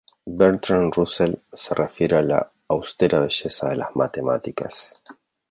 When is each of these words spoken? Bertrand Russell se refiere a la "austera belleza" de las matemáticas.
Bertrand 0.25 0.91
Russell 0.97 1.43
se 1.53 1.75
refiere 1.75 2.17
a 2.17 2.23
la 2.23 2.51
"austera 2.69 3.19
belleza" 3.19 3.69
de 3.69 3.75
las 3.75 3.95
matemáticas. 3.95 4.95